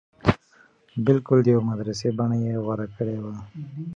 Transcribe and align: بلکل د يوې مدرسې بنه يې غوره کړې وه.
بلکل 1.05 1.37
د 1.43 1.47
يوې 1.53 1.63
مدرسې 1.71 2.07
بنه 2.17 2.37
يې 2.43 2.53
غوره 2.63 2.87
کړې 2.95 3.17
وه. 3.23 3.35